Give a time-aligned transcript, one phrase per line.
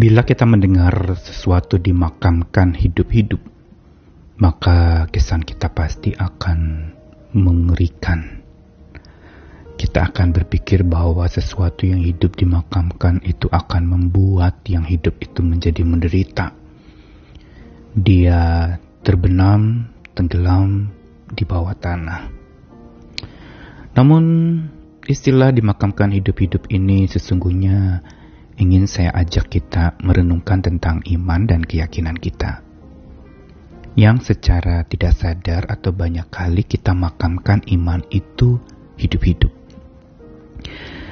[0.00, 3.36] Bila kita mendengar sesuatu dimakamkan hidup-hidup,
[4.40, 6.88] maka kesan kita pasti akan
[7.36, 8.40] mengerikan.
[9.76, 15.84] Kita akan berpikir bahwa sesuatu yang hidup dimakamkan itu akan membuat yang hidup itu menjadi
[15.84, 16.56] menderita.
[17.92, 18.72] Dia
[19.04, 19.84] terbenam,
[20.16, 20.96] tenggelam
[21.28, 22.32] di bawah tanah.
[24.00, 24.24] Namun,
[25.04, 28.00] istilah dimakamkan hidup-hidup ini sesungguhnya
[28.60, 32.60] ingin saya ajak kita merenungkan tentang iman dan keyakinan kita
[33.98, 38.62] yang secara tidak sadar atau banyak kali kita makamkan iman itu
[39.00, 39.50] hidup-hidup.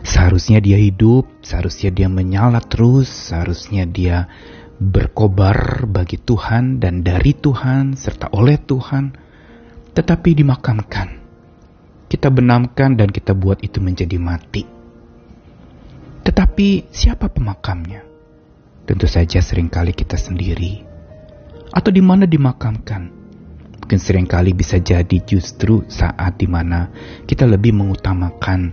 [0.00, 4.30] Seharusnya dia hidup, seharusnya dia menyala terus, seharusnya dia
[4.80, 9.12] berkobar bagi Tuhan dan dari Tuhan serta oleh Tuhan,
[9.92, 11.20] tetapi dimakamkan.
[12.10, 14.79] Kita benamkan dan kita buat itu menjadi mati.
[16.20, 18.04] Tetapi siapa pemakamnya?
[18.84, 20.82] Tentu saja sering kali kita sendiri
[21.70, 23.22] atau di mana dimakamkan.
[23.80, 26.90] Mungkin sering kali bisa jadi justru saat di mana
[27.26, 28.70] kita lebih mengutamakan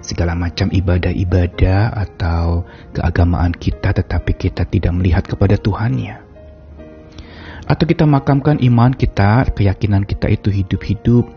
[0.00, 2.64] segala macam ibadah-ibadah atau
[2.96, 6.24] keagamaan kita tetapi kita tidak melihat kepada Tuhannya.
[7.68, 11.28] Atau kita makamkan iman kita, keyakinan kita itu hidup-hidup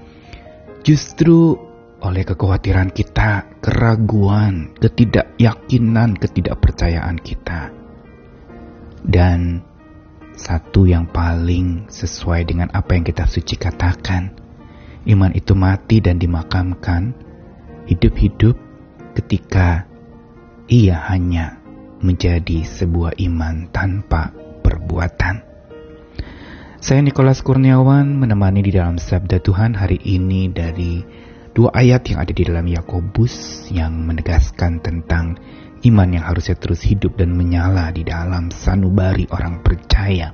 [0.88, 1.60] justru
[2.02, 7.70] oleh kekhawatiran kita, keraguan, ketidakyakinan, ketidakpercayaan kita.
[9.02, 9.62] Dan
[10.34, 14.34] satu yang paling sesuai dengan apa yang kita suci katakan.
[15.06, 17.14] Iman itu mati dan dimakamkan,
[17.90, 18.54] hidup-hidup
[19.18, 19.86] ketika
[20.70, 21.58] ia hanya
[22.02, 25.46] menjadi sebuah iman tanpa perbuatan.
[26.82, 31.06] Saya Nikolas Kurniawan menemani di dalam Sabda Tuhan hari ini dari
[31.52, 35.36] dua ayat yang ada di dalam Yakobus yang menegaskan tentang
[35.84, 40.32] iman yang harusnya terus hidup dan menyala di dalam sanubari orang percaya.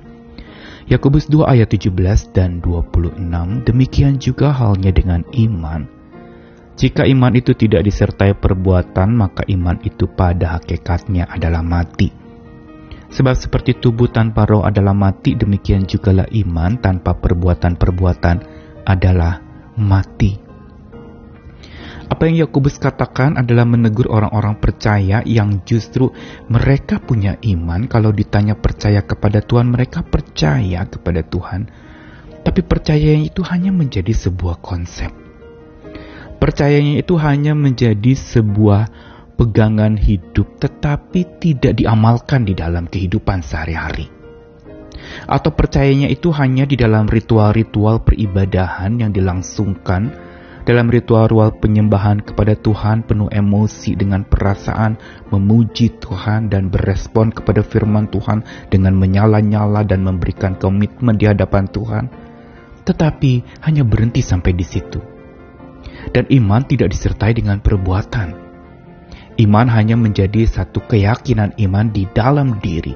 [0.88, 3.20] Yakobus 2 ayat 17 dan 26,
[3.68, 5.84] demikian juga halnya dengan iman.
[6.80, 12.08] Jika iman itu tidak disertai perbuatan, maka iman itu pada hakikatnya adalah mati.
[13.12, 18.36] Sebab seperti tubuh tanpa roh adalah mati, demikian jugalah iman tanpa perbuatan-perbuatan
[18.88, 19.44] adalah
[19.76, 20.47] mati.
[22.08, 26.08] Apa yang Yakobus katakan adalah menegur orang-orang percaya yang justru
[26.48, 31.68] mereka punya iman kalau ditanya percaya kepada Tuhan, mereka percaya kepada Tuhan.
[32.40, 35.12] Tapi percayanya itu hanya menjadi sebuah konsep.
[36.40, 38.88] Percayanya itu hanya menjadi sebuah
[39.36, 44.08] pegangan hidup tetapi tidak diamalkan di dalam kehidupan sehari-hari.
[45.28, 50.27] Atau percayanya itu hanya di dalam ritual-ritual peribadahan yang dilangsungkan
[50.68, 55.00] dalam ritual-ritual penyembahan kepada Tuhan penuh emosi dengan perasaan
[55.32, 62.04] memuji Tuhan dan berespon kepada firman Tuhan dengan menyala-nyala dan memberikan komitmen di hadapan Tuhan.
[62.84, 65.00] Tetapi hanya berhenti sampai di situ.
[66.12, 68.28] Dan iman tidak disertai dengan perbuatan.
[69.40, 72.92] Iman hanya menjadi satu keyakinan iman di dalam diri.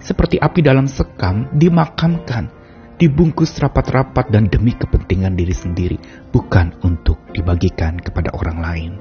[0.00, 2.57] Seperti api dalam sekam dimakamkan
[2.98, 5.96] dibungkus rapat-rapat dan demi kepentingan diri sendiri,
[6.34, 8.92] bukan untuk dibagikan kepada orang lain.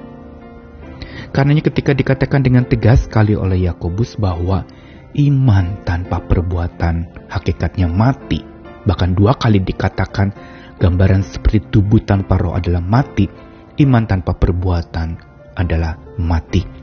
[1.33, 4.63] Karenanya ketika dikatakan dengan tegas sekali oleh Yakobus bahwa
[5.17, 8.45] iman tanpa perbuatan hakikatnya mati,
[8.85, 10.31] bahkan dua kali dikatakan
[10.77, 13.25] gambaran seperti tubuh tanpa roh adalah mati,
[13.81, 15.17] iman tanpa perbuatan
[15.57, 16.76] adalah mati.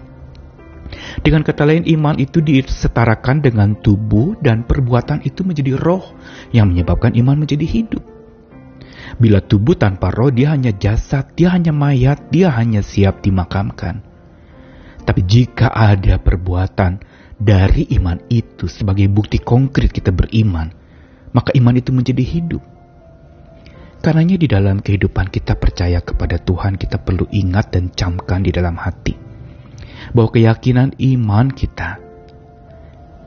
[1.21, 6.15] Dengan kata lain, iman itu disetarakan dengan tubuh dan perbuatan itu menjadi roh
[6.50, 8.05] yang menyebabkan iman menjadi hidup.
[9.21, 14.03] Bila tubuh tanpa roh, dia hanya jasad, dia hanya mayat, dia hanya siap dimakamkan.
[15.04, 17.04] Tapi jika ada perbuatan
[17.37, 20.72] dari iman itu sebagai bukti konkret kita beriman,
[21.37, 22.62] maka iman itu menjadi hidup.
[24.00, 28.77] Karenanya di dalam kehidupan kita percaya kepada Tuhan, kita perlu ingat dan camkan di dalam
[28.77, 29.34] hati
[30.12, 32.04] bahwa keyakinan iman kita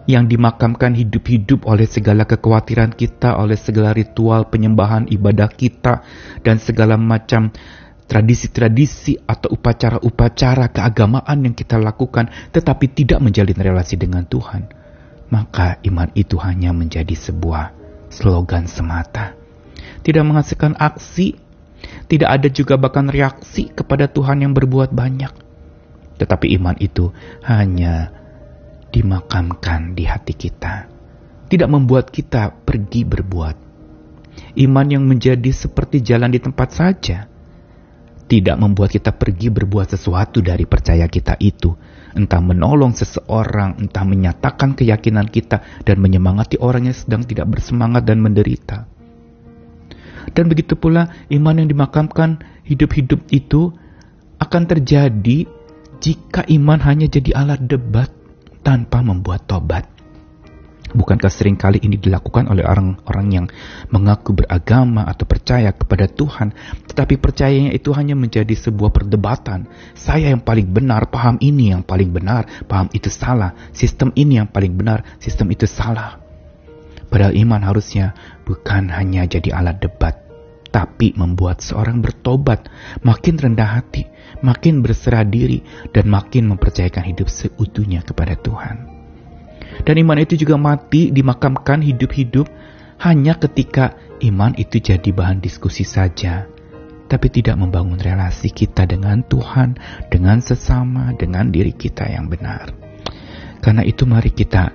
[0.08, 6.02] yang dimakamkan hidup-hidup oleh segala kekhawatiran kita, oleh segala ritual penyembahan ibadah kita,
[6.42, 7.52] dan segala macam
[8.08, 14.72] tradisi-tradisi atau upacara-upacara keagamaan yang kita lakukan, tetapi tidak menjalin relasi dengan Tuhan,
[15.28, 17.76] maka iman itu hanya menjadi sebuah
[18.08, 19.36] slogan semata.
[20.08, 21.36] Tidak menghasilkan aksi,
[22.08, 25.47] tidak ada juga bahkan reaksi kepada Tuhan yang berbuat banyak
[26.18, 27.14] tetapi iman itu
[27.46, 28.12] hanya
[28.90, 30.90] dimakamkan di hati kita.
[31.48, 33.56] Tidak membuat kita pergi berbuat.
[34.58, 37.30] Iman yang menjadi seperti jalan di tempat saja.
[38.28, 41.72] tidak membuat kita pergi berbuat sesuatu dari percaya kita itu.
[42.12, 48.20] Entah menolong seseorang, entah menyatakan keyakinan kita, dan menyemangati orang yang sedang tidak bersemangat dan
[48.20, 48.84] menderita.
[50.36, 53.72] Dan begitu pula iman yang dimakamkan hidup-hidup itu
[54.44, 55.48] akan terjadi
[55.98, 58.10] jika iman hanya jadi alat debat
[58.62, 59.98] tanpa membuat tobat.
[60.88, 63.46] Bukankah sering kali ini dilakukan oleh orang-orang yang
[63.92, 66.56] mengaku beragama atau percaya kepada Tuhan,
[66.88, 69.68] tetapi percayanya itu hanya menjadi sebuah perdebatan.
[70.00, 74.48] Saya yang paling benar, paham ini yang paling benar, paham itu salah, sistem ini yang
[74.48, 76.24] paling benar, sistem itu salah.
[77.12, 78.16] Padahal iman harusnya
[78.48, 80.16] bukan hanya jadi alat debat,
[80.70, 82.68] tapi membuat seorang bertobat,
[83.02, 84.06] makin rendah hati,
[84.44, 85.64] makin berserah diri,
[85.96, 88.78] dan makin mempercayakan hidup seutuhnya kepada Tuhan.
[89.84, 92.48] Dan iman itu juga mati, dimakamkan hidup-hidup
[93.04, 93.94] hanya ketika
[94.26, 96.50] iman itu jadi bahan diskusi saja,
[97.08, 99.78] tapi tidak membangun relasi kita dengan Tuhan,
[100.10, 102.74] dengan sesama, dengan diri kita yang benar.
[103.62, 104.74] Karena itu mari kita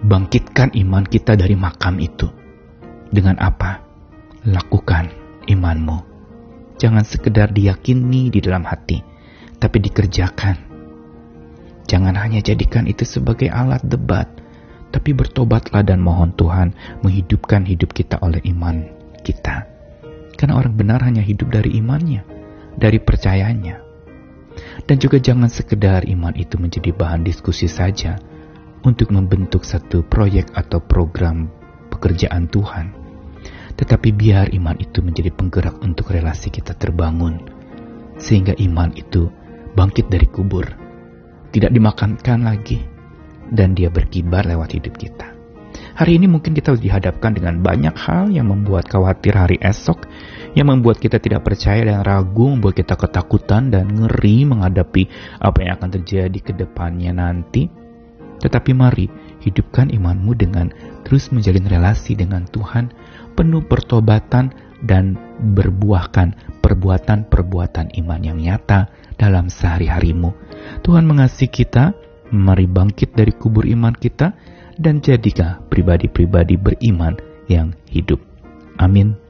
[0.00, 2.30] bangkitkan iman kita dari makam itu.
[3.14, 3.78] Dengan apa?
[4.44, 5.98] Lakukan imanmu.
[6.76, 9.00] Jangan sekedar diyakini di dalam hati,
[9.62, 10.56] tapi dikerjakan.
[11.84, 14.26] Jangan hanya jadikan itu sebagai alat debat,
[14.90, 16.72] tapi bertobatlah dan mohon Tuhan
[17.04, 18.88] menghidupkan hidup kita oleh iman
[19.22, 19.68] kita.
[20.34, 22.26] Karena orang benar hanya hidup dari imannya,
[22.74, 23.84] dari percayanya.
[24.86, 28.18] Dan juga jangan sekedar iman itu menjadi bahan diskusi saja
[28.84, 31.50] untuk membentuk satu proyek atau program
[31.90, 33.03] pekerjaan Tuhan.
[33.74, 37.42] Tetapi biar iman itu menjadi penggerak untuk relasi kita terbangun.
[38.16, 39.26] Sehingga iman itu
[39.74, 40.66] bangkit dari kubur.
[41.50, 42.82] Tidak dimakankan lagi,
[43.50, 45.34] dan dia berkibar lewat hidup kita.
[45.94, 50.06] Hari ini mungkin kita dihadapkan dengan banyak hal yang membuat khawatir hari esok,
[50.58, 55.06] yang membuat kita tidak percaya dan ragu, membuat kita ketakutan dan ngeri menghadapi
[55.38, 57.70] apa yang akan terjadi ke depannya nanti.
[58.42, 59.06] Tetapi mari
[59.42, 60.70] hidupkan imanmu dengan
[61.06, 62.90] terus menjalin relasi dengan Tuhan,
[63.34, 64.54] penuh pertobatan
[64.84, 65.18] dan
[65.54, 68.88] berbuahkan perbuatan-perbuatan iman yang nyata
[69.20, 70.32] dalam sehari-harimu.
[70.80, 71.94] Tuhan mengasihi kita,
[72.34, 74.34] Mari bangkit dari kubur iman kita
[74.74, 77.14] dan jadilah pribadi-pribadi beriman
[77.46, 78.18] yang hidup.
[78.80, 79.23] Amin.